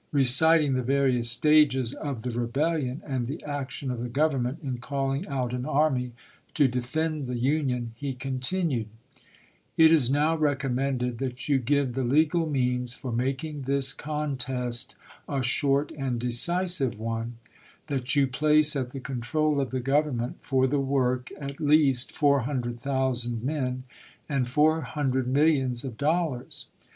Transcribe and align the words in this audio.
Reciting 0.11 0.73
the 0.73 0.81
various 0.81 1.29
stages 1.29 1.93
of 1.93 2.23
the 2.23 2.31
rebellion 2.31 3.03
and 3.05 3.27
the 3.27 3.43
action 3.43 3.91
of 3.91 4.01
the 4.01 4.09
Government 4.09 4.57
in 4.63 4.79
calling 4.79 5.27
out 5.27 5.53
an 5.53 5.63
army 5.63 6.13
to 6.55 6.67
defend 6.67 7.27
the 7.27 7.37
Union, 7.37 7.93
he 7.95 8.15
continued: 8.15 8.87
It 9.77 9.91
is 9.91 10.09
now 10.09 10.35
recommended 10.35 11.19
that 11.19 11.47
you 11.47 11.59
give 11.59 11.93
the 11.93 12.03
legal 12.03 12.47
means 12.49 12.95
for 12.95 13.11
making 13.11 13.65
this 13.67 13.93
contest 13.93 14.95
a 15.29 15.43
short 15.43 15.91
and 15.91 16.19
decisive 16.19 16.97
one; 16.97 17.35
that 17.85 18.15
you 18.15 18.25
place 18.25 18.75
at 18.75 18.93
the 18.93 18.99
control 18.99 19.61
of 19.61 19.69
the 19.69 19.79
Government, 19.79 20.37
for 20.41 20.65
the 20.65 20.79
work, 20.79 21.29
at 21.39 21.59
least 21.59 22.11
four 22.11 22.39
hundred 22.39 22.79
thousand 22.79 23.43
men, 23.43 23.83
and 24.27 24.47
four 24.47 24.81
hundred 24.81 25.27
millions 25.27 25.83
of 25.83 25.95
dollars. 25.95 26.65